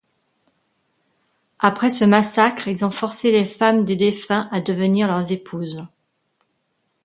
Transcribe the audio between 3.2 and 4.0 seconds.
les femmes des